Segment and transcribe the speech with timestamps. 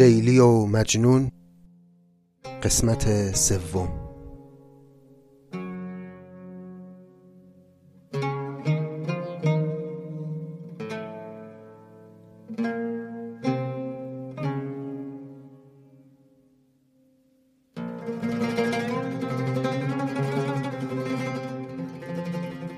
[0.00, 1.30] لیلی و مجنون
[2.62, 3.88] قسمت سوم.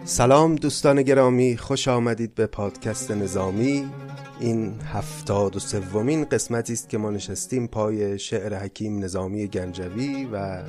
[0.04, 4.02] سلام دوستان گرامی خوش آمدید به پادکست نظامی.
[4.41, 10.63] این هفتاد و سومین قسمتی است که ما نشستیم پای شعر حکیم نظامی گنجوی و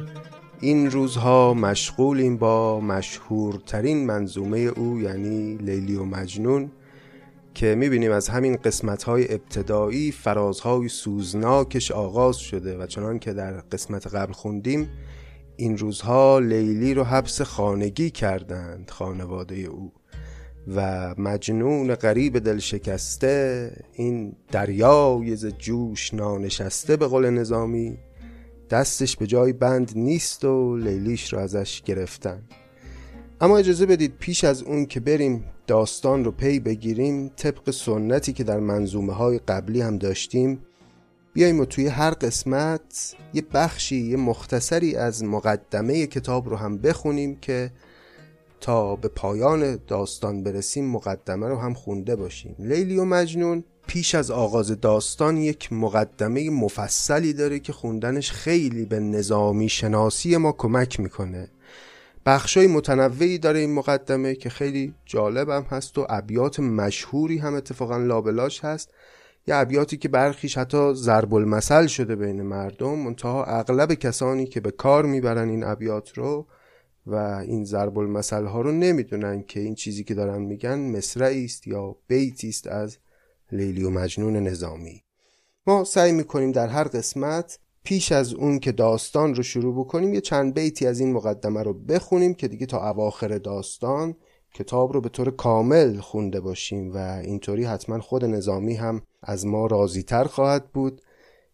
[0.60, 6.72] این روزها مشغولیم با مشهورترین منظومه او یعنی لیلی و مجنون
[7.54, 13.52] که می‌بینیم از همین قسمت های ابتدایی فرازهای سوزناکش آغاز شده و چنان که در
[13.52, 14.90] قسمت قبل خوندیم
[15.58, 19.92] این روزها لیلی رو حبس خانگی کردند خانواده او.
[20.68, 27.98] و مجنون غریب دل شکسته این دریای ز جوش نانشسته به قول نظامی.
[28.70, 32.42] دستش به جای بند نیست و لیلیش رو ازش گرفتن.
[33.42, 38.44] اما اجازه بدید پیش از اون که بریم داستان رو پی بگیریم طبق سنتی که
[38.44, 40.60] در منظومه های قبلی هم داشتیم
[41.34, 47.36] بیاییم و توی هر قسمت یه بخشی یه مختصری از مقدمه کتاب رو هم بخونیم
[47.36, 47.72] که
[48.64, 52.56] تا به پایان داستان برسیم مقدمه رو هم خونده باشیم.
[52.60, 59.00] لیلی و مجنون پیش از آغاز داستان یک مقدمه مفصلی داره که خوندنش خیلی به
[59.00, 61.50] نظامی شناسی ما کمک می‌کنه.
[62.26, 67.98] بخشای متنوعی داره این مقدمه که خیلی جالب هم هست و ابیات مشهوری هم اتفاقا
[67.98, 68.90] لابلاش هست.
[69.48, 74.72] یه ابیاتی که برخیش حتی ضرب المثل شده بین مردم منتها اغلب کسانی که به
[74.72, 76.46] کار می‌برن این ابیات رو
[77.06, 81.68] و این ضرب المثل ها رو نمی‌دونن که این چیزی که دارن میگن مصرعی است
[81.68, 82.98] یا بیتی است از
[83.52, 85.04] لیلی و مجنون نظامی.
[85.68, 90.22] ما سعی می‌کنیم در هر قسمت پیش از اون که داستان رو شروع بکنیم یه
[90.22, 94.16] چند بیتی از این مقدمه رو بخونیم که دیگه تا اواخر داستان
[94.54, 99.66] کتاب رو به طور کامل خونده باشیم و اینطوری حتما خود نظامی هم از ما
[99.66, 101.02] راضی تر خواهد بود.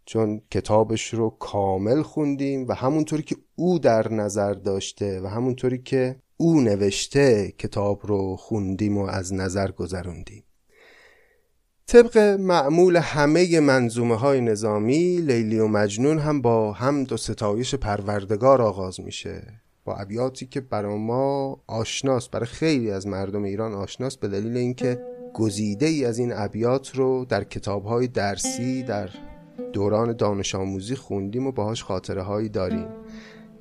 [0.09, 6.15] چون کتابش رو کامل خوندیم و همونطوری که او در نظر داشته و همونطوری که
[6.37, 10.43] او نوشته کتاب رو خوندیم و از نظر گذروندیم.
[11.87, 18.61] طبق معمول همه منظومه های نظامی لیلی و مجنون هم با هم دو ستایش پروردگار
[18.61, 19.61] آغاز میشه.
[19.85, 25.01] با ابیاتی که برای ما آشناست برای خیلی از مردم ایران آشناست به دلیل اینکه
[25.33, 29.09] گزیده ای از این ابیات رو در کتاب های درسی در
[29.73, 32.87] دوران دانش آموزی خوندیم و باهاش خاطره هایی داریم.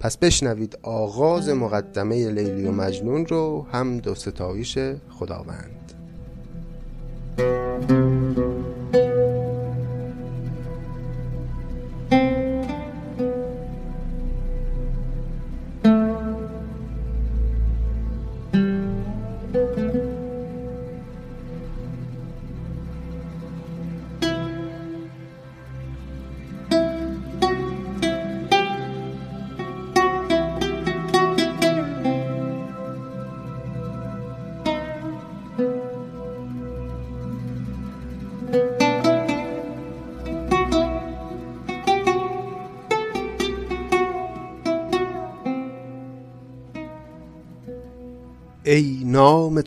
[0.01, 4.79] پس بشنوید آغاز مقدمه لیلی و مجنون رو هم دو ستایش
[5.11, 5.93] خداوند.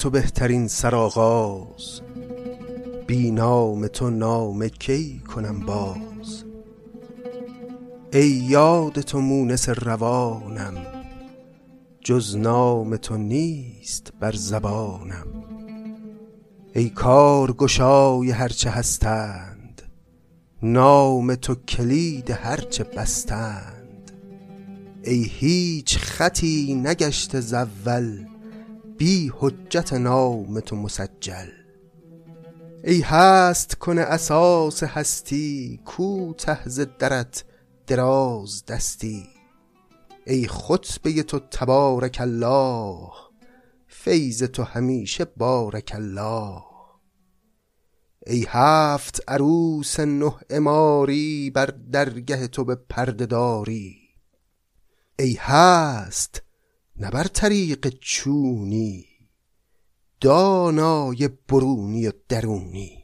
[0.01, 2.01] تو بهترین سرآغاز.
[3.07, 6.43] بی نام تو نام کی کنم باز؟
[8.13, 10.73] ای یاد تو مونس روانم
[11.99, 15.27] جز نام تو نیست بر زبانم.
[16.75, 19.81] ای کار گشای هرچه هستند
[20.63, 24.11] نام تو کلید هرچه بستند.
[25.03, 28.30] ای هیچ خطی نگشته زول
[29.01, 31.49] بی حجت نام تو مسجل.
[32.83, 37.43] ای هست کنه اساس هستی کو تهز درت
[37.87, 39.27] دراز دستی.
[40.27, 43.09] ای خطبه تو تبارک الله
[43.87, 46.61] فیض تو همیشه بارک الله.
[48.27, 53.97] ای هفت عروس نه اماری بر درگه تو به پرده داری.
[55.19, 56.50] ای هست
[57.01, 59.05] نه بر طریق چونی
[60.19, 63.03] دانای برونی و درونی.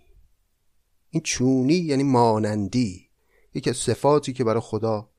[1.10, 3.10] این چونی یعنی مانندی
[3.54, 5.10] یکی از صفاتی که برای خدا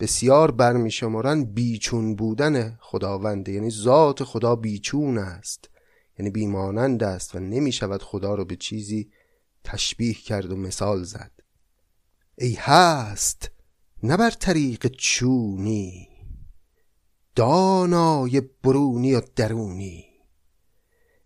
[0.00, 3.52] بسیار برمیشمارن بیچون بودن خداونده.
[3.52, 5.70] یعنی ذات خدا بیچون است
[6.18, 9.10] یعنی بیمانند است و نمی شود خدا رو به چیزی
[9.64, 11.32] تشبیه کرد و مثال زد.
[12.38, 13.50] ای هست
[14.02, 16.15] نه بر طریق چونی.
[17.36, 20.04] دانای برونی و درونی.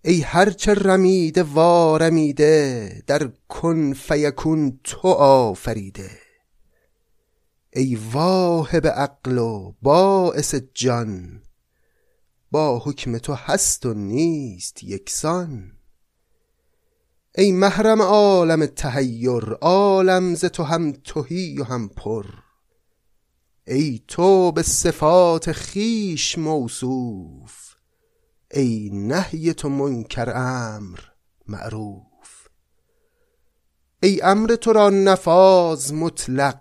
[0.04, 6.10] ای هرچه رمیده وارمیده در کن فیکون تو آفریده.
[7.72, 11.42] ای واهب عقل و باعث جان
[12.50, 15.72] با حکم تو هست و نیست یکسان.
[17.34, 22.24] ای محرم عالم تحیر عالم ز تو هم تهی و هم پر.
[23.66, 27.70] ای تو به صفات خیش موصوف
[28.54, 30.98] ای نهی تو منکر امر
[31.48, 32.48] معروف.
[34.02, 36.60] ای امر تو را نفاذ مطلق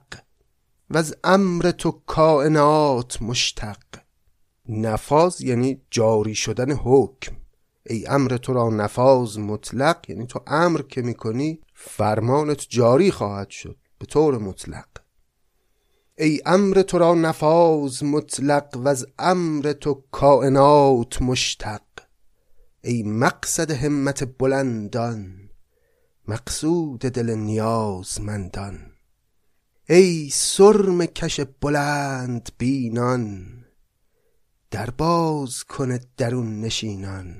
[0.89, 3.83] و از امر تو کائنات مشتق.
[4.69, 7.35] نفاذ یعنی جاری شدن حکم.
[7.85, 13.77] ای امر تو را نفاذ مطلق یعنی تو امر که می‌کنی فرمانت جاری خواهد شد
[13.99, 14.88] به طور مطلق.
[16.21, 21.81] ای امر تو را نفاذ مطلق و از امر تو کائنات مشتق.
[22.83, 25.49] ای مقصد همت بلندان
[26.27, 28.79] مقصود دل نیازمندان.
[29.89, 33.45] ای سرم کش بلند بینان
[34.71, 37.35] در باز کنه درون نشینان.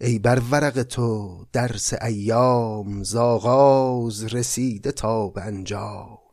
[0.00, 6.27] ای بر ورق تو درس ایام زاغاز رسیده تا به انجام.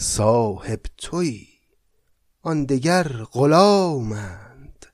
[0.00, 1.46] صاحب توی.
[2.42, 4.86] آن دگر غلامند.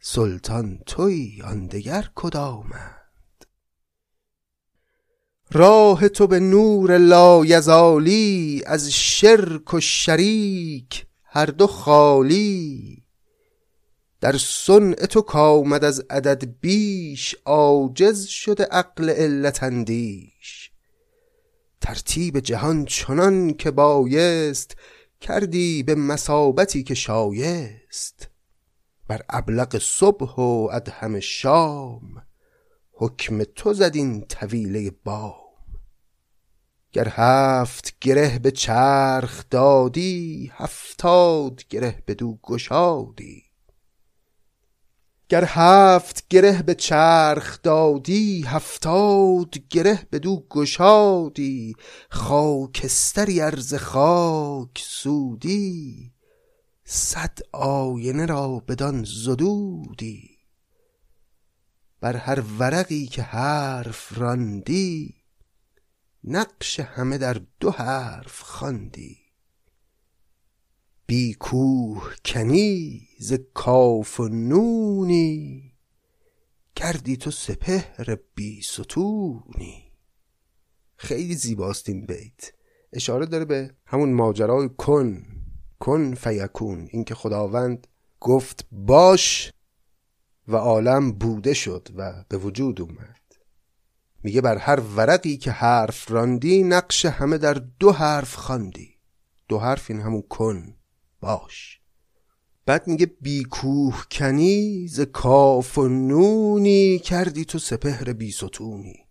[0.00, 3.46] سلطان توی آن دگر کدامند.
[5.50, 13.02] راه تو به نور لایزالی از شرک و شریک هر دو خالی.
[14.20, 20.59] در صنع تو کامد از عدد بیش عاجز شده عقل علت اندیش.
[21.80, 24.76] ترتیب جهان چنان که بایست
[25.20, 28.28] کردی به مسابتی که شایست.
[29.08, 32.22] بر ابلق صبح و ادهم شام
[32.92, 35.34] حکم تو زدین طویله بام.
[36.92, 43.49] گر هفت گره به چرخ دادی هفتاد گره بدو گشادی.
[45.30, 51.74] گر هفت گره به چرخ دادی هفتاد گره بدو گشادی
[52.10, 56.12] خاکستری ارز خاک سودی.
[56.84, 60.30] صد آینه را بدان زدودی.
[62.00, 65.14] بر هر ورقی که حرف راندی
[66.24, 69.18] نقش همه در دو حرف خواندی.
[71.06, 75.72] بی کوه کنی ز کاف و نونی
[76.76, 79.92] کردی تو سپهر بی ستونی.
[80.96, 82.52] خیلی زیباست این بیت.
[82.92, 85.26] اشاره داره به همون ماجرای کن
[85.78, 86.88] کن فیکون.
[86.90, 87.86] اینکه خداوند
[88.20, 89.52] گفت باش
[90.48, 93.20] و عالم بوده شد و به وجود اومد.
[94.22, 98.98] میگه بر هر ورقی که حرف راندی نقش همه در دو حرف خواندی.
[99.48, 100.76] دو حرف این همون کن
[101.20, 101.79] باش.
[102.70, 109.06] بعد میگه بیکوه کنی ز کاف و نونی کردی تو سپهر بی ستونی.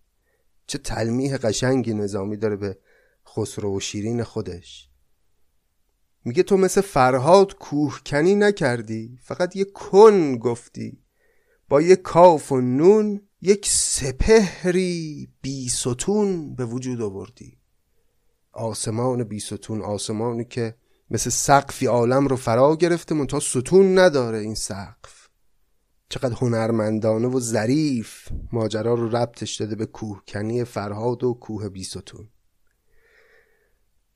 [0.66, 2.78] چه تلمیح قشنگی نظامی داره به
[3.26, 4.88] خسرو و شیرین خودش.
[6.24, 11.02] میگه تو مثل فرهاد کوهکنی نکردی فقط یه کن گفتی.
[11.68, 17.58] با یه کاف و نون یک سپهری بی ستون به وجود آوردی.
[18.52, 20.74] آسمان بی ستون آسمانی که
[21.10, 25.28] مثل سقفی عالم رو فرا گرفته منتها ستون نداره این سقف.
[26.08, 32.28] چقدر هنرمندانه و ظریف ماجرا رو ربطش داده به کوهکنی فرهاد و کوه بی ستون.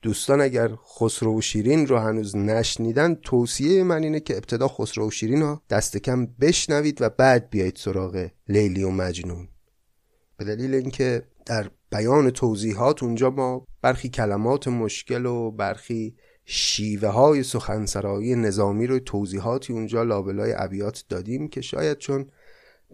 [0.01, 5.11] دوستان اگر خسرو و شیرین رو هنوز نشنیدن توصیه من اینه که ابتدا خسرو و
[5.11, 9.47] شیرین رو دست کم بشنوید و بعد بیایید سراغ لیلی و مجنون.
[10.37, 17.43] به دلیل اینکه در بیان توضیحات اونجا ما برخی کلمات مشکل و برخی شیوه های
[17.43, 22.25] سخنسرایی نظامی رو توضیحاتی اونجا لابلای ابیات دادیم که شاید چون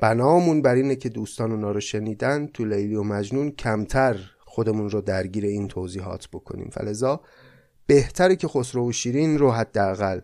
[0.02, 5.02] بنامون بر اینه که دوستان اونا رو شنیدن تو لیلی و مجنون کمتر خودمون رو
[5.02, 6.70] درگیر این توضیحات بکنیم.
[6.70, 7.22] فلزا
[7.86, 10.22] بهتره که خسرو و شیرین رو حداقل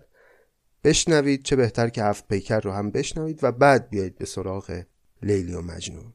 [0.83, 4.81] بشنوید چه بهتر که هفت پیکر رو هم بشنوید و بعد بیایید به سراغ
[5.23, 6.13] لیلی و مجنون.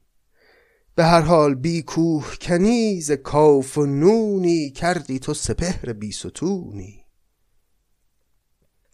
[0.94, 7.01] به هر حال بی کوه کنیز کاف و نونی کردی تو سپهر بی ستونی.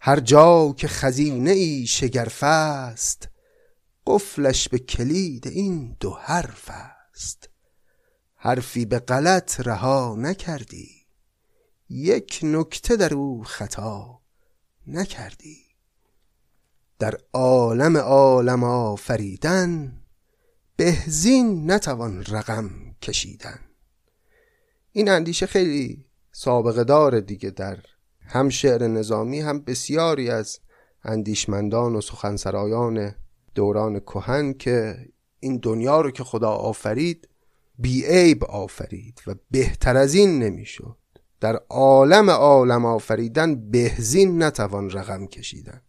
[0.01, 3.29] هر جا که خزینه ای شگرف است
[4.07, 7.49] قفلش به کلید این دو حرف است.
[8.35, 10.89] حرفی به غلط رها نکردی
[11.89, 14.21] یک نکته در او خطا
[14.87, 15.57] نکردی.
[16.99, 20.01] در عالم عالم آفریدن
[20.75, 23.59] بهزین نتوان رقم کشیدن.
[24.91, 27.79] این اندیشه خیلی سابقه داره دیگه در
[28.29, 30.59] هم شعر نظامی هم بسیاری از
[31.03, 33.15] اندیشمندان و سخنسرایان
[33.55, 34.95] دوران کهن که
[35.39, 37.27] این دنیا رو که خدا آفرید
[37.79, 40.95] بیعیب آفرید و بهتر از این نمی‌شد.
[41.39, 45.81] در عالم عالم آفریدن بهزین نتوان رقم کشیدن.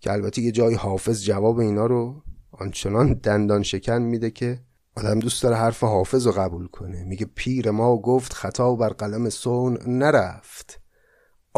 [0.00, 4.60] که البته یه جای حافظ جواب اینا رو آنچنان دندان شکن میده که
[4.96, 7.04] آدم دوست داره حرف حافظ رو قبول کنه.
[7.04, 10.85] میگه پیر ما گفت خطا بر قلم سون نرفت.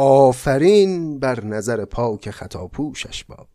[0.00, 3.48] آفرین بر نظر پاک خطا پوشش باد.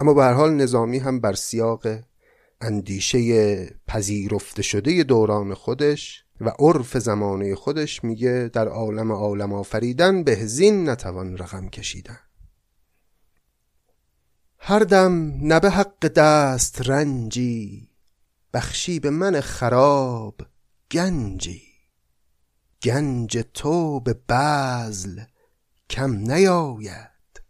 [0.00, 1.86] اما به حال نظامی هم بر سیاق
[2.60, 10.34] اندیشه پذیرفته شده دوران خودش و عرف زمانه خودش میگه در عالم عالم آفریدن به
[10.34, 12.18] زین نتوان رقم کشیدن.
[14.58, 17.88] هر دم نه حق دست رنجی
[18.54, 20.40] بخشی به من خراب
[20.90, 21.69] گنجی.
[22.82, 25.20] گنج تو به بزل
[25.90, 27.42] کم نیاید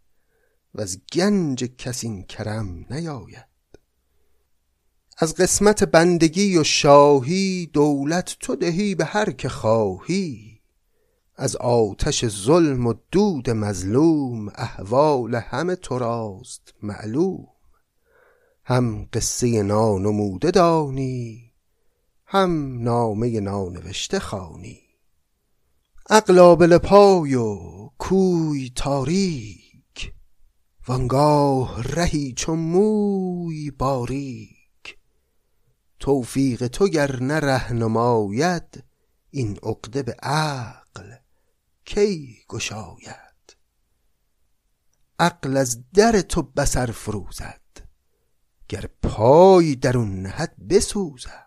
[0.75, 3.47] و از گنج کسین کرم نیاید.
[5.17, 10.61] از قسمت بندگی و شاهی دولت تو دهی به هر که خواهی.
[11.35, 17.47] از آتش ظلم و دود مظلوم احوال همه تو راست معلوم.
[18.63, 21.51] هم قصه نانموده دانی
[22.25, 24.90] هم نامه نانوشته خانی
[26.09, 27.57] اقلابل پای و
[27.97, 30.13] کوی تاریک
[30.87, 34.97] وانگاه رهی چون موی باریک.
[35.99, 38.83] توفیق تو گر نه رهنماید
[39.29, 41.15] این عقده به عقل
[41.85, 43.57] کی گشاید؟
[45.19, 47.61] عقل از در تو بسر فروزد
[48.69, 51.40] گر پای درون نهد بسوزد.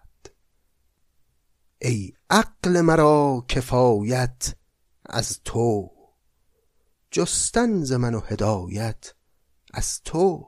[1.84, 4.54] ای عقل مرا کفایت
[5.06, 5.90] از تو.
[7.10, 9.14] جستن ز من و هدایت
[9.74, 10.46] از تو.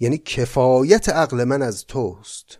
[0.00, 2.58] یعنی کفایت عقل من از توست.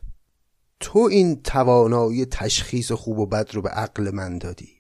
[0.81, 4.73] تو این توانایی تشخیص خوب و بد رو به عقل من دادی.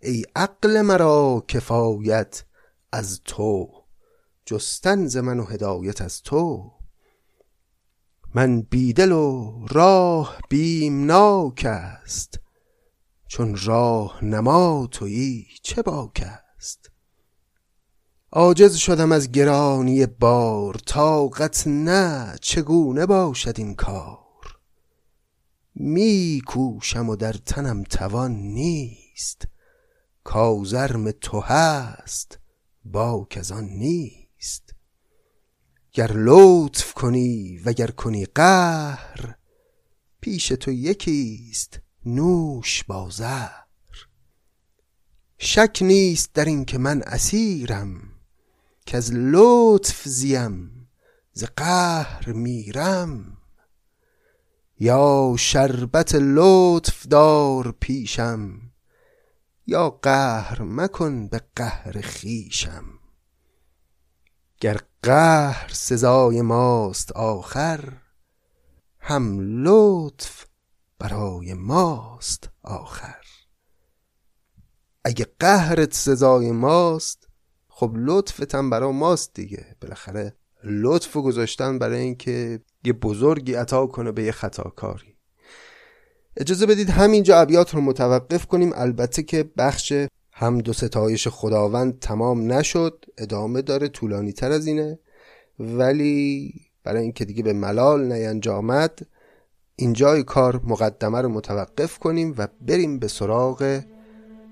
[0.00, 2.44] ای عقل مرا کفایت
[2.92, 3.70] از تو.
[4.46, 6.75] جستن ز من و هدایت از تو.
[8.36, 12.40] من بیدل و راه بیمناک است.
[13.28, 16.24] چون راه نما تویی چه باک
[16.56, 16.90] است؟
[18.32, 24.58] عاجز شدم از گرانی بار طاقت نه چگونه باشد این کار؟
[25.74, 29.48] می کوشم و در تنم توان نیست
[30.24, 32.38] کازرم تو هست
[32.84, 34.25] باک از آن نیست.
[35.96, 39.34] گر لطف کنی وگر کنی قهر
[40.20, 43.10] پیش تو یکیست نوش با
[45.38, 48.00] شک نیست در این که من اسیرم
[48.86, 50.88] که از لطف زیم
[51.32, 53.36] ز قهر میرم.
[54.80, 58.60] یا شربت لطف دار پیشم
[59.66, 62.84] یا قهر مکن به قهر خیشم
[64.60, 67.92] گر قهر سزای ماست آخر
[69.00, 70.46] هم لطف
[70.98, 73.24] برای ماست آخر.
[75.04, 77.28] اگه قهرت سزای ماست
[77.68, 79.76] خب لطفت هم برای ماست دیگه.
[79.80, 85.16] بالاخره لطف گذاشتن برای اینکه یه بزرگی عطا کنه به یه خطاکاری.
[86.36, 88.72] اجازه بدید همینجا ابیات رو متوقف کنیم.
[88.74, 89.92] البته که بخش
[90.38, 94.98] هم دو ستایش خداوند تمام نشد ادامه داره طولانی تر از اینه.
[95.58, 98.98] ولی برای اینکه دیگه به ملال نینجامد
[99.76, 103.80] اینجای کار مقدمه رو متوقف کنیم و بریم به سراغ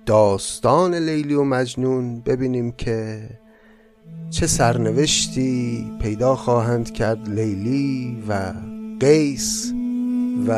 [0.06, 3.28] داستان لیلی و مجنون ببینیم که
[4.30, 8.52] چه سرنوشتی پیدا خواهند کرد لیلی و
[9.00, 9.72] قیس.
[10.48, 10.52] و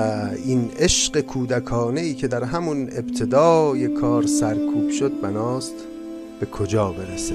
[0.44, 5.74] این عشق کودکانه ای که در همون ابتدای کار سرکوب شد بناست
[6.40, 7.34] به کجا برسه؟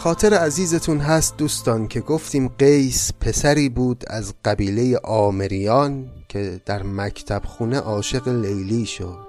[0.00, 7.42] خاطر عزیزتون هست دوستان که گفتیم قیس پسری بود از قبیله آمریان که در مکتب
[7.44, 9.26] خونه عاشق لیلی شد.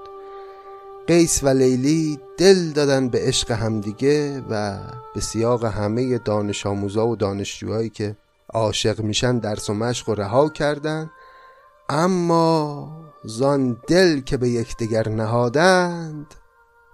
[1.07, 4.79] قیس و لیلی دل دادن به عشق همدیگه و
[5.15, 8.15] به سیاق همه دانش آموزا و دانشجوهایی که
[8.53, 11.11] عاشق میشن درس و مشق و رها کردن.
[11.89, 12.91] اما
[13.23, 16.35] زان دل که به یکدیگر نهادند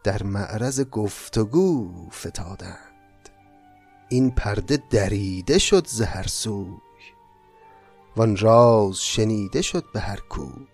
[0.03, 2.86] در معرض گفتگو فتادند.
[4.09, 6.77] این پرده دریده شد ز هر سوی
[8.15, 10.67] وان راز شنیده شد به هر کوی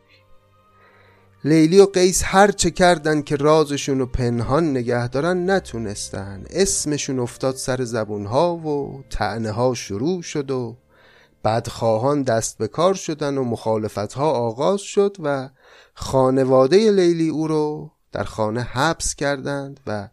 [1.45, 6.43] لیلی و قیس هر چه کردن که رازشون رو پنهان نگه دارن نتونستن.
[6.49, 10.77] اسمشون افتاد سر زبونها و تعنه ها شروع شد و
[11.43, 15.49] بدخواهان دست به کار شدن و مخالفت ها آغاز شد و
[15.93, 20.09] خانواده لیلی او رو در خانه حبس کردند و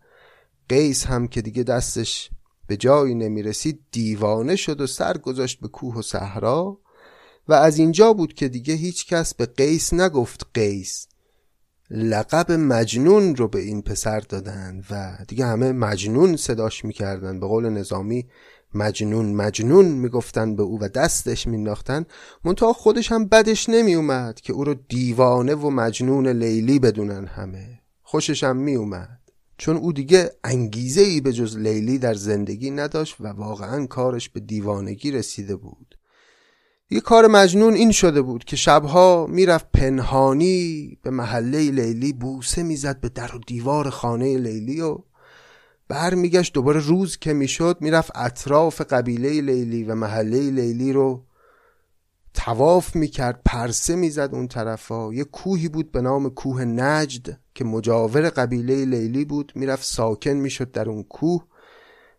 [0.68, 2.30] قیس هم که دیگه دستش
[2.70, 6.78] به جایی نمی رسید دیوانه شد و سر گذاشت به کوه و صحرا
[7.48, 11.06] و از اینجا بود که دیگه هیچ کس به قیس نگفت قیس.
[11.90, 17.40] لقب مجنون رو به این پسر دادن و دیگه همه مجنون صداش می‌کردن.
[17.40, 18.28] به قول نظامی
[18.74, 22.06] مجنون مجنون می‌گفتن به او و دستش مینداختن
[22.44, 27.80] منتها خودش هم بدش نمیومد که او رو دیوانه و مجنون لیلی بدونن همه.
[28.02, 29.19] خوشش هم میومد
[29.60, 34.40] چون او دیگه انگیزه ای به جز لیلی در زندگی نداشت و واقعا کارش به
[34.40, 35.98] دیوانگی رسیده بود.
[36.90, 43.00] یه کار مجنون این شده بود که شبها می‌رفت پنهانی به محله لیلی بوسه می‌زد
[43.00, 44.98] به در و دیوار خانه لیلی و
[45.88, 51.24] برمیگشت دوباره روز که می‌شد می‌رفت اطراف قبیله لیلی و محله لیلی رو
[52.34, 55.14] تواف می‌کرد پرسه می‌زد اون طرفا.
[55.14, 59.52] یه کوهی بود به نام کوه نجد که مجاور قبیله لیلی بود.
[59.54, 61.44] می‌رفت ساکن می‌شد در اون کوه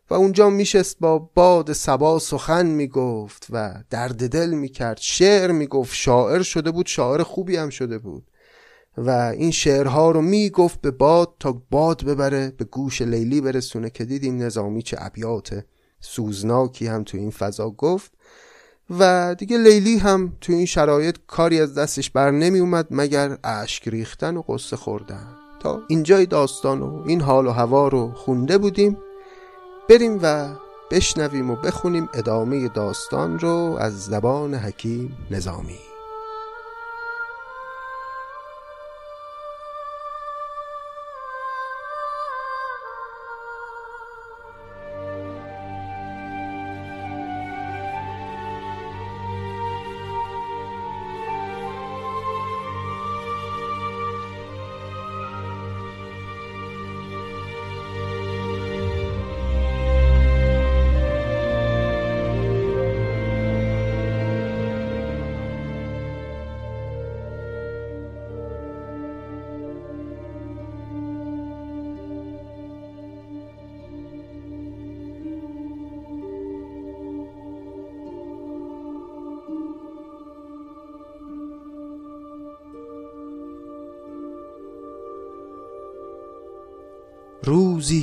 [0.09, 4.97] و اونجا میشست با باد سبا سخن می‌گفت و درد دل می‌کرد.
[5.01, 8.27] شعر می‌گفت شاعر شده بود شاعر خوبی هم شده بود.
[8.97, 14.05] و این شعرها رو می‌گفت به باد تا باد ببره به گوش لیلی برسونه که
[14.05, 15.65] دیدیم نظامی چه ابیات
[15.99, 18.11] سوزناکی هم تو این فضا گفت.
[18.99, 23.87] و دیگه لیلی هم تو این شرایط کاری از دستش بر نمی اومد مگر اشک
[23.87, 25.27] ریختن و قصه خوردن.
[25.59, 28.97] تا اینجای داستان و این حال و هوا رو خونده بودیم
[29.89, 30.47] بریم و
[30.91, 35.90] بشنویم و بخونیم ادامه داستان رو از زبان حکیم نظامی.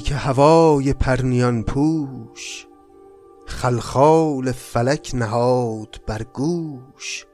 [0.00, 2.66] که هوای پرنیان پوش
[3.46, 7.26] خلخال فلک نهاد بر گوش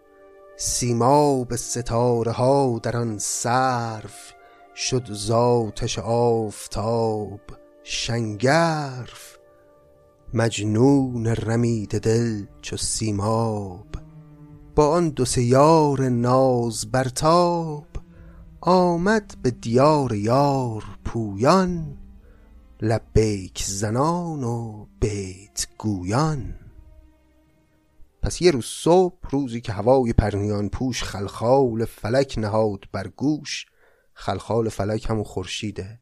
[0.57, 4.35] سیما به ستاره ها در آن سرف
[4.75, 7.41] شد ذاتش آفتاب
[7.83, 9.39] شنگرف.
[10.35, 13.87] مجنون رمید دل چو سیماب
[14.75, 17.87] با آن دو یار ناز برتاب
[18.61, 22.04] آمد به دیار یار پویان.
[22.85, 26.55] لبیک زنان و بیت گویان.
[28.23, 33.67] پس یه روز صبح روزی که هوای پرنیان پوش خلخال فلک نهاد بر گوش
[34.15, 36.01] خلخال فلک همون خورشیده.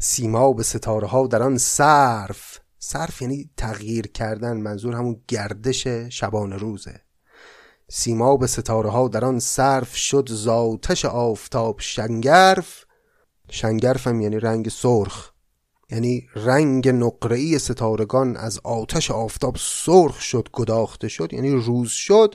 [0.00, 6.52] سیما به ستاره ها در آن صرف صرف یعنی تغییر کردن منظور همون گردش شبان
[6.52, 7.00] روزه.
[7.88, 12.84] سیما به ستاره ها در آن صرف شد زاتش آفتاب شنگرف.
[13.50, 15.29] شنگرف هم یعنی رنگ سرخ.
[15.90, 21.32] یعنی رنگ نقره‌ای ستارگان از آتش آفتاب سرخ شد گداخته شد.
[21.32, 22.34] یعنی روز شد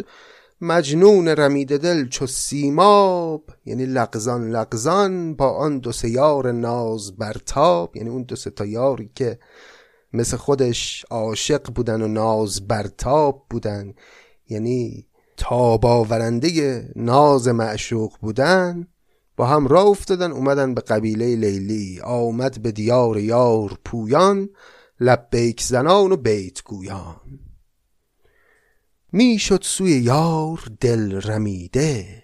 [0.62, 3.44] مجنون رمید دل چو سیماب.
[3.66, 7.96] یعنی لغزان لغزان با آن دو سیار ناز برتاب.
[7.96, 9.40] یعنی اون دو تا یاری که
[10.14, 13.94] مثل خودش عاشق بودن و ناز برتاب بودن.
[14.50, 18.88] یعنی تاب آورنده ناز معشوق بودن.
[19.38, 22.00] با هم راه افتادن اومدن به قبیله لیلی.
[22.00, 24.50] آمد به دیار یار پویان
[25.00, 27.40] لبیک زنان و بیت گویان.
[29.12, 32.24] می‌شد سوی یار دل رمیده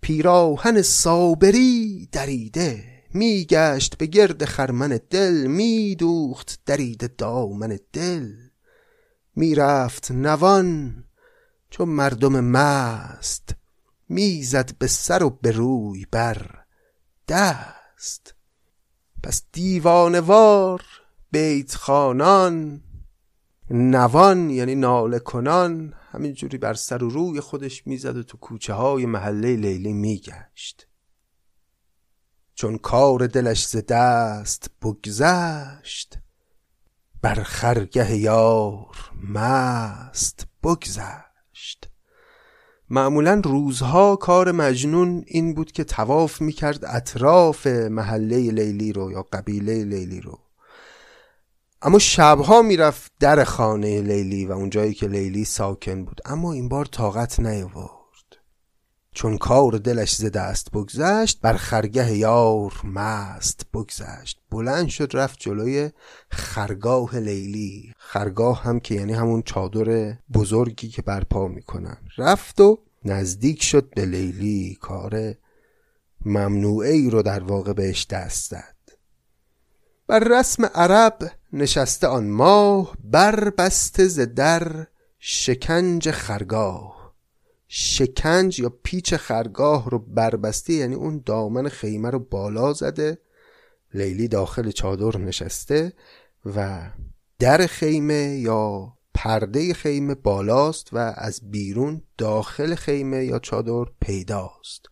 [0.00, 2.84] پیراهن صابری دریده.
[3.14, 8.32] میگشت به گرد خرمن دل میدوخت درید دامن دل.
[9.36, 11.04] می‌رفت نوان
[11.70, 13.54] چون مردم مست
[14.08, 16.64] می‌زد به سر و به روی بر
[17.28, 18.34] دست.
[19.22, 20.82] پس دیوانوار
[21.30, 22.82] بیت خانان
[23.70, 29.06] نوان یعنی ناله کنان همینجوری بر سر و روی خودش می‌زد و تو کوچه های
[29.06, 30.88] محله لیلی میگشت.
[32.54, 36.18] چون کار دلش ز دست بگذشت
[37.22, 38.96] بر خرگه یار
[39.28, 41.25] مست بگذشت.
[42.90, 49.84] معمولا روزها کار مجنون این بود که تواف می‌کرد اطراف محله لیلی رو یا قبیله
[49.84, 50.38] لیلی رو.
[51.82, 56.20] اما شبها می‌رفت در خانه لیلی و اونجایی که لیلی ساکن بود.
[56.24, 57.95] اما این بار طاقت نیاورد.
[59.16, 64.40] چون کار دلش ز دست بگذشت بر خرگه یار مست بگذشت.
[64.50, 65.90] بلند شد رفت جلوی
[66.30, 67.92] خرگاه لیلی.
[67.98, 71.96] خرگاه هم که یعنی همون چادر بزرگی که برپا می‌کنن.
[72.18, 74.78] رفت و نزدیک شد به لیلی.
[74.80, 75.34] کار
[76.24, 78.76] ممنوعه ای رو در واقع بهش دست زد
[80.06, 84.86] بر رسم عرب نشسته آن ماه بر بسته ز در
[85.18, 86.95] شکنج خرگاه.
[87.68, 93.18] شکنج یا پیچ خرگاه رو بربسته یعنی اون دامن خیمه رو بالا زده
[93.94, 95.92] لیلی داخل چادر نشسته
[96.46, 96.90] و
[97.38, 104.86] در خیمه یا پرده خیمه بالاست و از بیرون داخل خیمه یا چادر پیداست.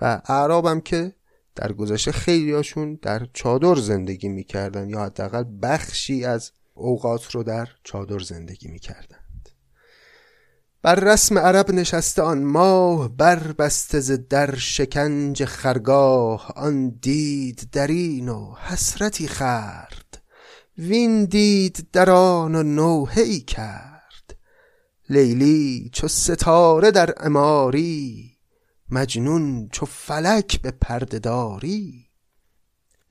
[0.00, 1.14] و اعرابم که
[1.54, 8.18] در گذشته خیلیاشون در چادر زندگی می‌کردن یا حداقل بخشی از اوقات رو در چادر
[8.18, 9.19] زندگی می‌کردند
[10.82, 18.54] بر رسم عرب نشسته آن ماه بر بسته در شکنج خرگاه آن دید درین و
[18.54, 20.22] حسرتی خرد
[20.78, 24.36] وین دید در آن و نوحه کرد.
[25.10, 28.30] لیلی چو ستاره در اماری
[28.90, 32.06] مجنون چو فلک به پرده داری.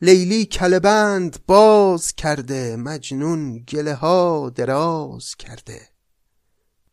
[0.01, 5.98] لیلی کلبند باز کرده مجنون گله ها دراز کرده.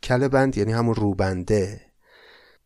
[0.03, 1.81] کلبند یعنی همون روبنده.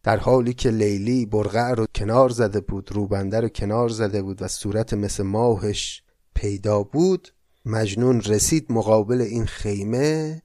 [0.03, 4.49] در حالی که لیلی برغع رو کنار زده بود روبنده رو کنار زده بود و
[4.49, 6.03] صورت مثل ماهش
[6.35, 7.29] پیدا بود
[7.65, 10.43] مجنون رسید مقابل این خیمه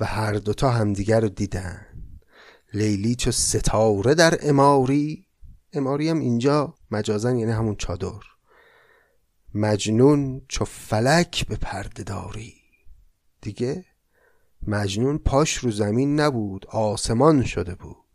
[0.00, 1.86] و هر دوتا همدیگر رو دیدن.
[2.74, 5.26] لیلی چو ستاره در اماری
[5.72, 8.20] اماری هم اینجا مجازن یعنی همون چادر.
[9.54, 12.54] مجنون چو فلک به پرده داری.
[13.40, 13.84] دیگه؟
[14.66, 18.05] مجنون پاش رو زمین نبود آسمان شده بود.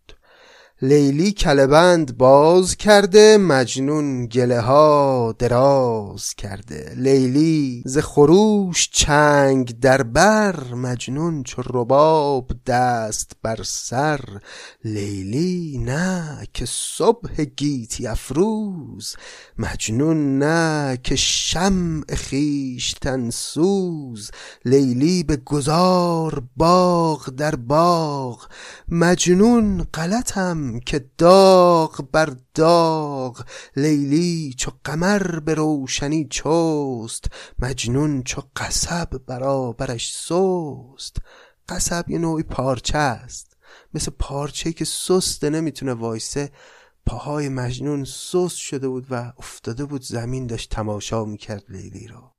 [0.83, 6.93] لیلی کلبند باز کرده مجنون گله ها دراز کرده.
[6.95, 14.19] لیلی ز خروش چنگ در بر مجنون چو رباب دست بر سر.
[14.83, 19.15] لیلی نه که صبح گیتی افروز
[19.57, 24.31] مجنون نه که شمع خیشتن سوز
[24.65, 28.47] لیلی به گذار باغ در باغ
[28.89, 37.25] مجنون غلطم که داغ بر داغ لیلی چو قمر به روشنی چست
[37.59, 41.17] مجنون چو قصب برابرش سست.
[41.69, 43.57] قصب یه نوعی پارچه است
[43.93, 46.51] مثل پارچه که سسته نمی‌تونه وایسه.
[47.05, 52.30] پاهای مجنون سست شده بود و افتاده بود زمین داشت تماشا می‌کرد لیلی رو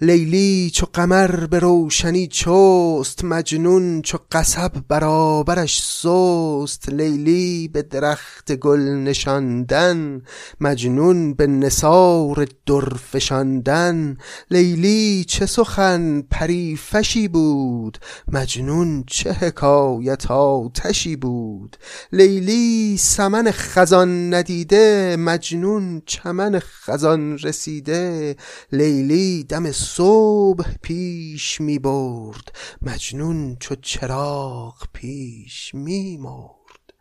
[0.00, 6.88] لیلی چو قمر به روشنی چست مجنون چو قصب برابرش سست.
[6.88, 10.22] لیلی به درخت گل نشاندن
[10.60, 14.16] مجنون به نصار در فشاندن.
[14.50, 17.98] لیلی چه سخن پریفشی بود
[18.32, 21.76] مجنون چه حکایت آتشی بود.
[22.12, 28.36] لیلی سمن خزان ندیده مجنون چمن خزان رسیده.
[28.72, 32.52] لیلی دم صبح پیش می برد.
[32.82, 36.94] مجنون چو چراغ پیش می مرد.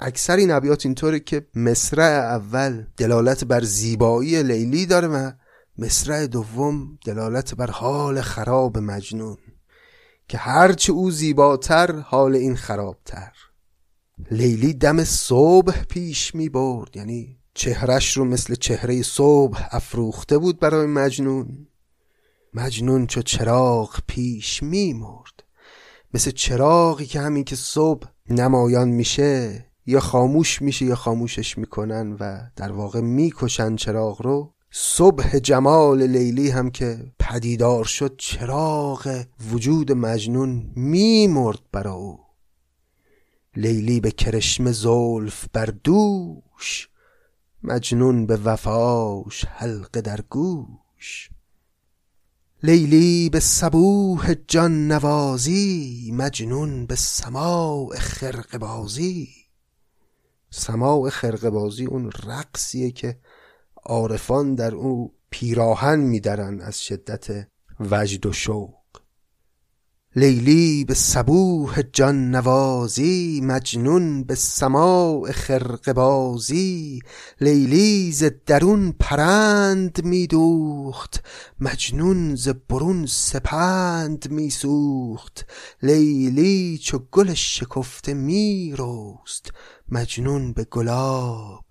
[0.00, 5.32] اکثر این ابیات اینطوره که مصرع اول دلالت بر زیبایی لیلی داره و
[5.78, 9.38] مصرع دوم دلالت بر حال خراب مجنون.
[10.28, 13.32] که هرچه او زیباتر حال این خرابتر.
[14.30, 16.96] لیلی دم صبح پیش می برد.
[16.96, 21.66] یعنی چهرش رو مثل چهره صبح افروخته بود برای مجنون.
[22.54, 25.44] مجنون چو چراغ پیش میمرد
[26.14, 32.40] مثل چراغی که همین که صبح نمایان میشه یا خاموش میشه یا خاموشش می‌کنن و
[32.56, 34.54] در واقع می‌کشن چراغ رو.
[34.70, 42.20] صبح جمال لیلی هم که پدیدار شد چراغ وجود مجنون میمرد برا او.
[43.56, 46.88] لیلی به کرشم زلف بر دوش
[47.62, 51.30] مجنون به وفاش حلقه در گوش.
[52.62, 59.28] لیلی به صبوح جان نوازی مجنون به سماع خرق بازی.
[60.50, 63.18] سماع خرق بازی اون رقصیه که
[63.84, 67.48] عارفان در او پیراهن میدرن از شدت
[67.80, 68.77] وجد و شوق.
[70.16, 76.98] لیلی به صبوح جان نوازی مجنون به سماع خرق بازی
[77.40, 81.24] لیلی ز درون پرند میدوخت
[81.60, 85.46] مجنون ز برون سپند میسوخت.
[85.82, 89.52] لیلی چو گل شکفته میرست
[89.88, 91.67] مجنون به گلاب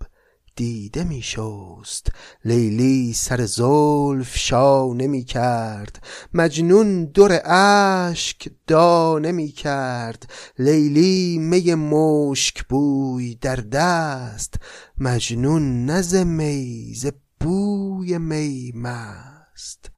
[0.57, 2.11] دیده می شست
[2.45, 12.63] لیلی سر زلف شا نمی کرد مجنون در اشک دا نمی کرد لیلی می مشک
[12.67, 14.55] بوی در دست.
[14.97, 17.07] مجنون نز می ز
[17.39, 19.91] بوی می مست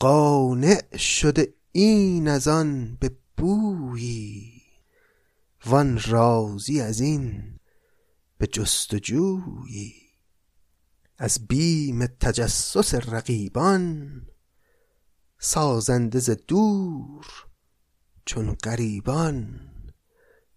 [0.00, 4.52] قانع شده این از آن به بویی.
[5.66, 7.57] وان راضی از این
[8.38, 9.94] به جستجویی
[11.18, 14.22] از بیم تجسس رقیبان
[15.38, 17.26] سازنده ز دور
[18.24, 19.60] چون غریبان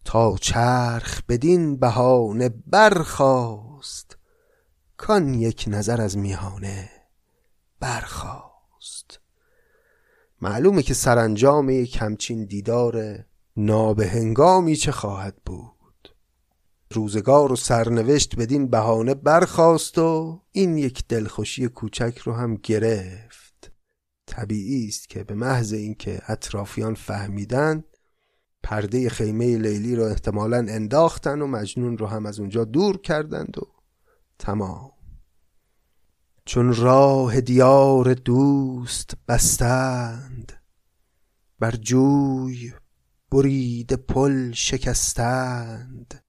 [0.05, 4.17] تا چرخ بدین بهانه برخاست
[4.97, 6.89] کان یک نظر از میانه
[7.79, 9.19] برخاست.
[10.41, 13.25] معلومه که سرانجام یک همچین دیدار
[13.57, 15.80] نابهنگامی چه خواهد بود.
[16.93, 23.71] روزگار و سرنوشت بدین بهانه برخاست و این یک دلخوشی کوچک رو هم گرفت.
[24.25, 27.83] طبیعی است که به محض اینکه اطرافیان فهمیدن
[28.63, 33.61] پرده خیمه لیلی رو احتمالا انداختن و مجنون رو هم از اونجا دور کردند و
[34.39, 34.91] تمام.
[36.45, 40.51] چون راه دیار دوست بستند
[41.59, 42.73] بر جوی
[43.31, 46.20] برید پل شکستند.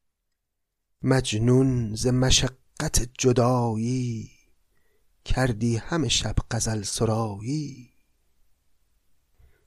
[1.04, 4.30] مجنون ز مشقت جدایی
[5.24, 7.90] کردی همه شب غزل سرایی.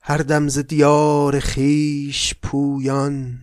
[0.02, 3.40] هر دم ز دیار خویش پویان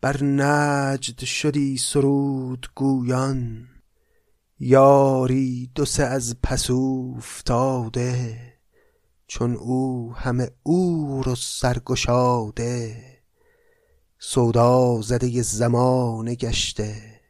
[0.00, 3.68] بر نجد شدی سرود گویان.
[4.58, 8.38] یاری دو از پس اوفتاده
[9.26, 13.13] چون او همه اور و سرگشاده.
[14.26, 17.20] سودا زده زمانه گشته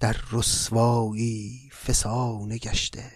[0.00, 3.12] در رسوایی فسانه گشته.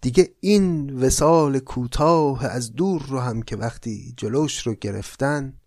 [0.00, 5.60] دیگه این وسال کوتاه از دور رو هم که وقتی جلوش رو گرفتن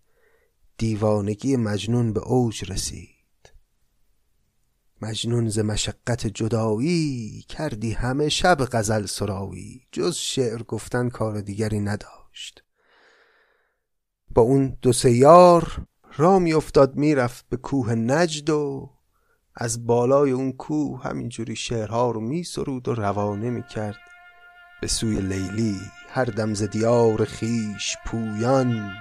[0.77, 3.53] دیوانگی مجنون به اوج رسید.
[5.01, 12.62] مجنون ز مشقت جدایی کردی همه شب غزل سرایی جز شعر گفتن کار دیگری نداشت.
[14.35, 15.81] با اون دو سه یار
[16.17, 18.89] را میافتاد می‌رفت به کوه نجد و
[19.55, 23.97] از بالای اون کوه همینجوری شعرها رو میسرود و روانه می‌کرد.
[24.81, 28.91] به سوی لیلی هر دم ز دیار خیش پویان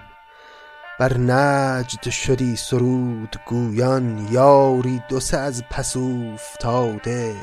[1.01, 4.29] بر نجد شدی سرود گویان.
[4.31, 7.35] یاری دو سه از پس اوفتاده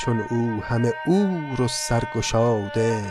[0.00, 3.02] چون او همه اور و سرگشاده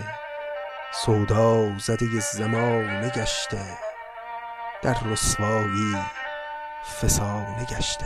[1.05, 3.90] سودا زده زمانه گشته.
[4.81, 5.95] در رسوایی
[7.01, 8.05] فسانه گشته.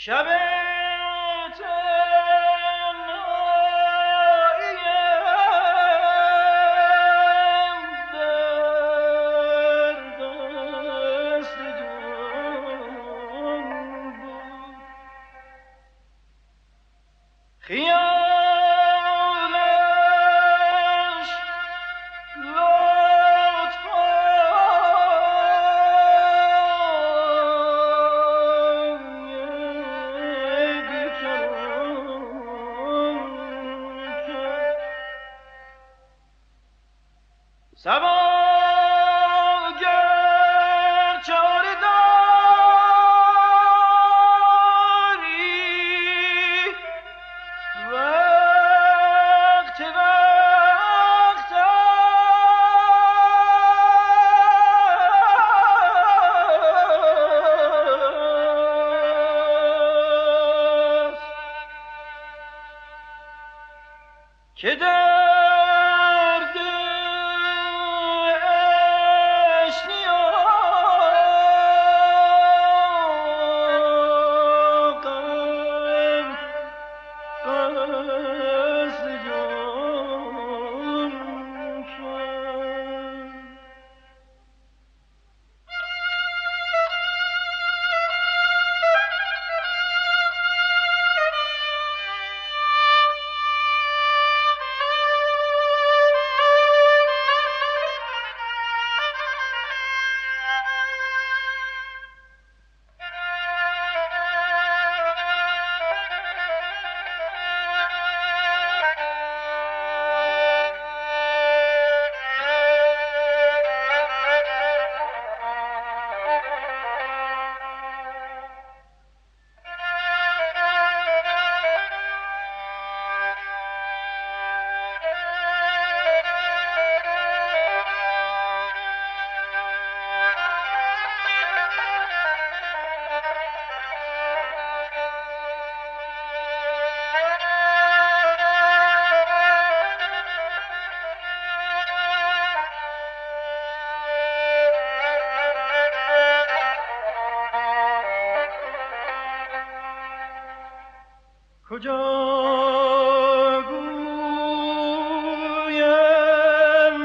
[0.00, 0.59] Şabe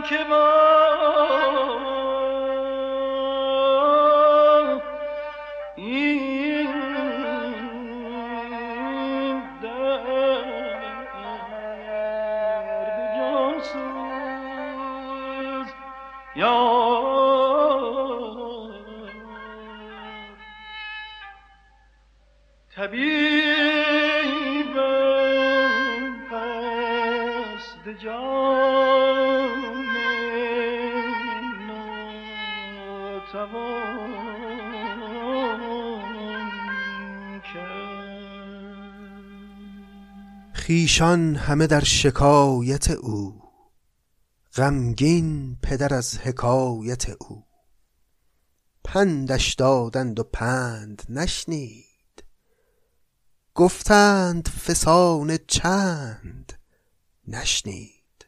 [0.08, 0.45] kime
[40.96, 43.41] خیشان همه در شکایت او.
[44.54, 47.46] غمگین پدر از حکایت او.
[48.84, 52.24] پندش دادند و پند نشنید.
[53.56, 56.54] گفتند فسانه چند؟
[57.28, 58.26] نشنید.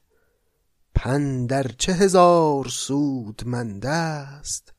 [0.95, 4.73] پندر چه هزار سودمند است؟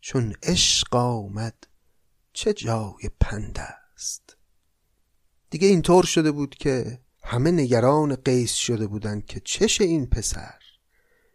[0.00, 1.66] چون عشق آمد
[2.32, 3.58] چه جای پند
[3.94, 4.39] است؟
[5.50, 10.54] دیگه اینطور شده بود که همه نگران قیس شده بودن که چش این پسر.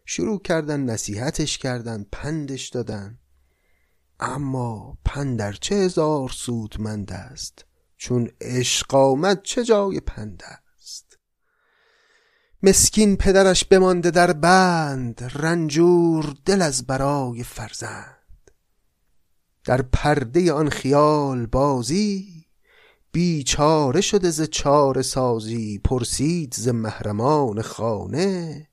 [0.04, 3.18] شروع کردن نصیحتش کردن پندش دادن.
[4.20, 7.64] اما پندر چه هزار سودمند است.
[7.96, 11.18] چون عشق آمد چه جای پند است.
[12.62, 18.50] مسکین پدرش بمانده در بند رنجور دل از برای فرزند.
[19.64, 22.35] در پرده آن خیال بازی
[23.16, 28.68] بیچاره شده ز چاره سازی پرسید ز محرمان خانه.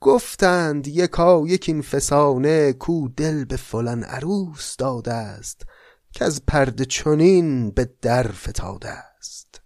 [0.00, 5.62] گفتند یکا یک این فسانه کو دل به فلان عروس داده است
[6.12, 9.60] که از پرده چنین به در فتاده است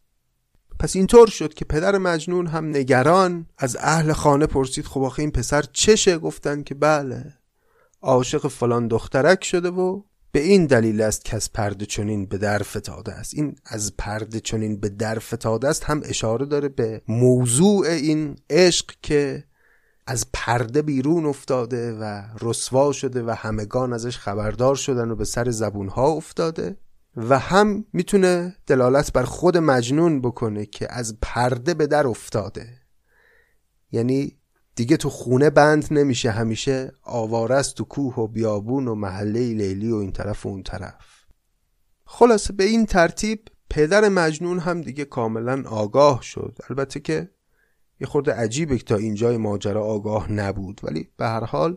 [0.81, 5.31] پس اینطور شد که پدر مجنون هم نگران از اهل خانه پرسید خب آخه این
[5.31, 7.35] پسر چشه؟ گفتن که بله
[8.01, 12.63] عاشق فلان دخترک شده و به این دلیل است که از پرده چنین به در
[12.63, 13.35] فتاده است.
[13.35, 18.95] این از پرده چنین به در فتاده است هم اشاره داره به موضوع این عشق
[19.03, 19.45] که
[20.07, 25.51] از پرده بیرون افتاده و رسوا شده و همگان ازش خبردار شدن و به سر
[25.51, 26.77] زبونها افتاده
[27.17, 32.69] و هم می‌تونه دلالت بر خود مجنون بکنه که از پرده به در افتاده.
[33.93, 34.39] یعنی
[34.75, 39.97] دیگه تو خونه بند نمیشه همیشه آواره تو کوه و بیابون و محله لیلی و
[39.97, 41.25] این طرف و اون طرف.
[42.05, 46.59] خلاصه به این ترتیب پدر مجنون هم دیگه کاملا آگاه شد.
[46.71, 47.31] البته که
[48.01, 50.81] یه خورده عجیبه که تا اینجای ماجرا آگاه نبود.
[50.85, 51.77] ولی به هر حال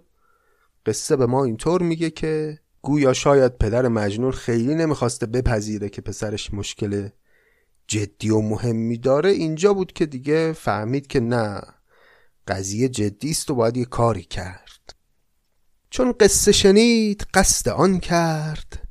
[0.86, 6.54] قصه به ما اینطور میگه که گویا شاید پدر مجنون خیلی نمی‌خواسته بپذیره که پسرش
[6.54, 7.10] مشکل
[7.88, 9.30] جدی و مهمی داره.
[9.30, 11.62] اینجا بود که دیگه فهمید که نه
[12.48, 14.96] قضیه جدی است و باید یه کاری کرد.
[15.90, 18.88] چون قصه شنید قصد آن کرد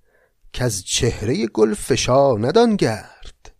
[0.52, 1.74] که از چهره گل
[2.36, 3.52] ندان گرد.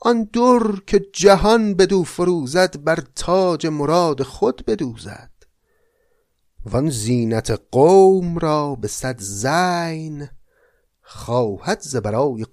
[0.00, 5.30] آن دور که جهان بدو فروزد بر تاج مراد خود بدوزد.
[6.64, 10.28] وان زینت قوم را به صد زین
[11.02, 12.44] خواهد ز برای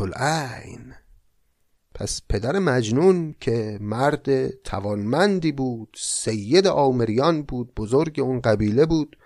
[0.00, 0.94] العین.
[2.02, 9.16] پس پدر مجنون که مرد توانمندی بود سید آمریان بود بزرگ اون قبیله بود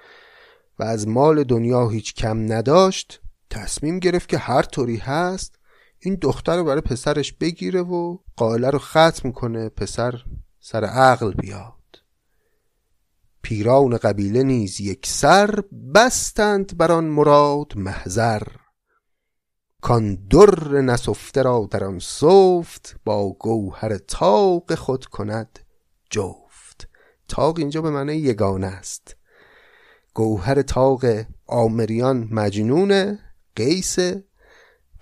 [0.79, 3.21] و از مال دنیا هیچ کم نداشت
[3.51, 5.59] تصمیم گرفت که هر طوری هست
[5.99, 10.25] این دختر رو برای پسرش بگیره و قائله رو ختم کنه پسر
[10.61, 11.73] سر عقل بیاد.
[13.43, 15.61] پیران قبیله نیز یک سر
[15.95, 18.43] بستند بر مراد محضر.
[19.87, 25.59] کان در نسفته را در آن سفت با گوهر تاق خود کند
[26.11, 26.89] جفت.
[27.29, 29.17] تاق اینجا به معنی یگانه است.
[30.15, 31.05] گوهر تاق
[31.47, 33.19] آمریان مجنون
[33.57, 34.25] قیسه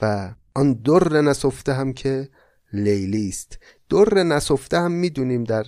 [0.02, 2.28] و آن در نسفته هم که
[2.72, 3.58] لیلی است.
[3.90, 5.64] در نسفته هم می‌دونیم در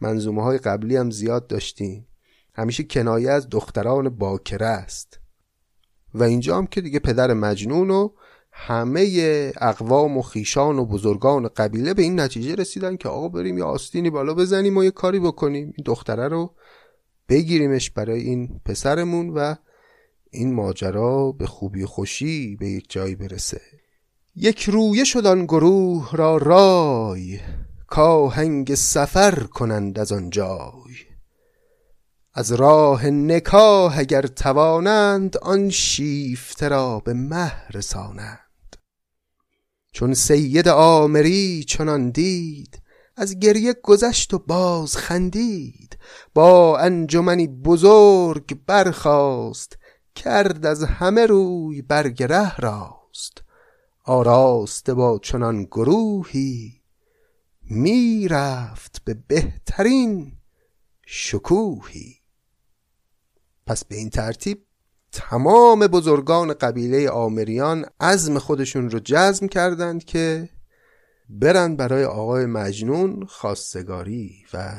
[0.00, 2.06] منظومه های قبلی هم زیاد داشتیم.
[2.54, 5.20] همیشه کنایه از دختران باکره است.
[6.14, 8.08] و اینجا هم که دیگه پدر مجنون و
[8.56, 13.64] همه اقوام و خیشان و بزرگان قبیله به این نتیجه رسیدن که آقا بریم یه
[13.64, 15.64] آستینی بالا بزنیم و یه کاری بکنیم.
[15.64, 16.54] این دختره رو
[17.28, 19.54] بگیریمش برای این پسرمون و
[20.30, 23.60] این ماجرا به خوبی و خوشی به یک جایی برسه.
[24.36, 27.38] یک رویه شدن گروه را رای
[27.86, 30.94] کاهنگ سفر کنند از آن جای.
[32.34, 38.43] از راه نکاه اگر توانند آن شیفته را به مه رسانند.
[39.94, 42.82] چون سید آمری چنان دید
[43.16, 45.98] از گریه گذشت و باز خندید.
[46.34, 49.78] با انجمنی بزرگ برخاست
[50.14, 53.42] کرد از همه روی برگره راست.
[54.04, 56.80] آراسته با چنان گروهی
[57.62, 60.32] می‌رفت به بهترین
[61.06, 62.16] شکوهی.
[63.66, 64.63] پس به این ترتیب
[65.14, 70.48] تمام بزرگان قبیله آمریان عزم خودشون رو جزم کردند که
[71.28, 74.72] برن برای آقای مجنون خواستگاری و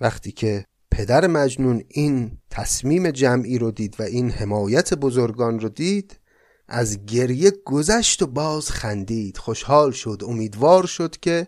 [0.00, 6.20] وقتی که پدر مجنون این تصمیم جمعی رو دید و این حمایت بزرگان رو دید
[6.68, 11.46] از گریه گذشت و باز خندید خوشحال شد امیدوار شد که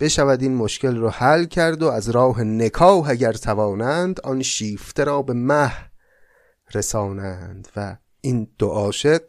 [0.00, 5.22] بشود این مشکل رو حل کرد و از راه نکاح اگر توانند آن شیفته را
[5.22, 5.93] به مه
[6.76, 9.22] رسانند و این دو عاشق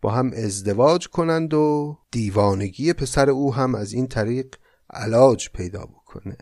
[0.00, 4.54] با هم ازدواج کنند و دیوانگی پسر او هم از این طریق
[4.90, 6.36] علاج پیدا بکنه.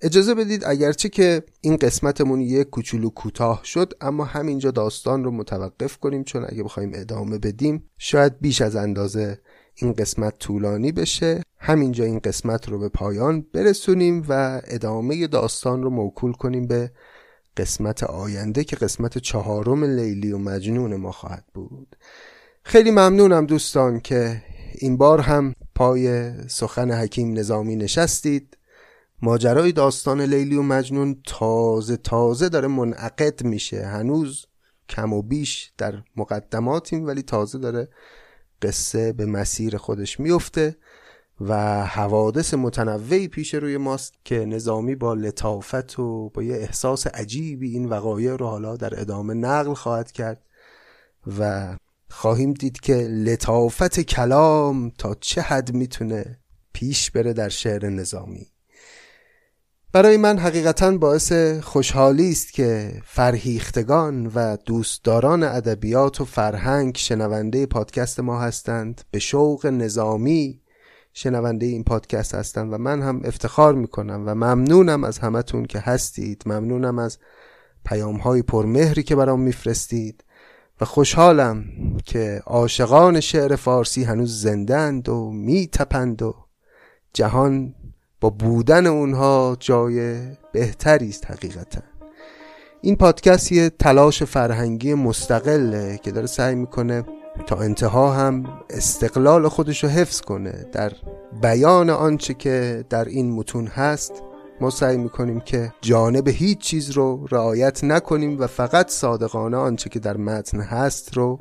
[0.00, 5.96] اجازه بدید اگرچه که این قسمتمون یک کوچولو کوتاه شد اما همینجا داستان رو متوقف
[5.98, 9.38] کنیم چون اگه بخوایم ادامه بدیم شاید بیش از اندازه
[9.74, 11.42] این قسمت طولانی بشه.
[11.58, 16.90] همینجا این قسمت رو به پایان برسونیم و ادامه داستان رو موکول کنیم به
[17.56, 21.96] قسمت آینده که قسمت چهارم لیلی و مجنون ما خواهد بود.
[22.62, 24.42] خیلی ممنونم دوستان که
[24.74, 28.56] این بار هم پای سخن حکیم نظامی نشستید.
[29.22, 33.86] ماجرای داستان لیلی و مجنون تازه تازه داره منعقد میشه.
[33.86, 34.46] هنوز
[34.88, 37.88] کم و بیش در مقدماتیم ولی تازه داره
[38.62, 40.76] قصه به مسیر خودش میفته.
[41.48, 47.70] و حوادث متنوعی پیش روی ماست که نظامی با لطافت و با یه احساس عجیبی
[47.70, 50.42] این وقایع رو حالا در ادامه نقل خواهد کرد
[51.38, 51.76] و
[52.10, 56.38] خواهیم دید که لطافت کلام تا چه حد می‌تونه
[56.72, 58.46] پیش بره در شعر نظامی.
[59.92, 61.32] برای من حقیقتا باعث
[61.62, 69.00] خوشحالی است که فرهیختگان و دوستداران ادبیات و فرهنگ شنونده پادکست ما هستند.
[69.10, 70.61] به شوق نظامی
[71.14, 76.42] شنونده این پادکست هستند و من هم افتخار می‌کنم و ممنونم از همتون که هستید.
[76.46, 77.18] ممنونم از
[77.84, 80.24] پیام های پرمهری که برام میفرستید
[80.80, 81.64] و خوشحالم
[82.04, 86.34] که عاشقان شعر فارسی هنوز زندند و میتپند و
[87.12, 87.74] جهان
[88.20, 90.20] با بودن اونها جای
[90.52, 91.80] بهتری است حقیقتا.
[92.80, 97.04] این پادکست یه تلاش فرهنگی مستقله که داره سعی می‌کنه
[97.46, 100.92] تا انتها هم استقلال خودش رو حفظ کنه در
[101.42, 104.12] بیان آنچه که در این متون هست
[104.60, 109.98] ما سعی می‌کنیم که جانب هیچ چیز رو رعایت نکنیم و فقط صادقانه آنچه که
[109.98, 111.38] در متن هست رو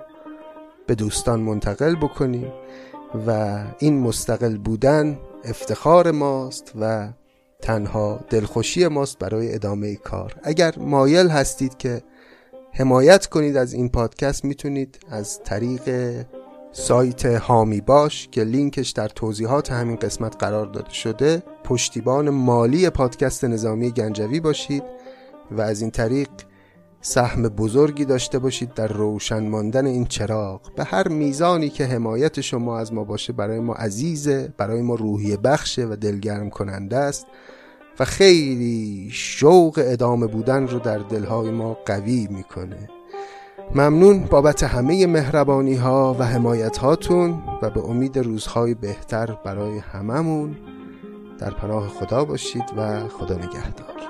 [0.88, 2.52] به دوستان منتقل بکنیم
[3.28, 7.10] و این مستقل بودن افتخار ماست و
[7.62, 10.36] تنها دلخوشی ماست برای ادامه کار.
[10.44, 12.02] اگر مایل هستید که
[12.74, 14.46] حمایت کنید از این پادکست.
[14.46, 16.16] می‌تونید از طریق
[16.72, 23.46] سایت هامی باش که لینکش در توضیحات همین قسمت قرار داده شده پشتیبان مالی پادکست
[23.46, 24.84] نظامی گنجوی باشید
[25.52, 26.30] و از این طریق
[27.02, 30.62] سهم بزرگی داشته باشید در روشن ماندن این چراغ.
[30.76, 35.38] به هر میزانی که حمایت شما از ما باشه برای ما عزیزه برای ما روحی
[35.38, 37.28] بخشه و دلگرم کننده است.
[38.06, 42.90] خیلی شوق ادامه بودن رو در دلهای ما قوی می‌کنه.
[43.76, 50.56] ممنون بابت همه مهربانی ها و حمایت هاتون و به امید روزهای بهتر برای هممون.
[51.40, 54.01] در پناه خدا باشید و خدا نگهدار.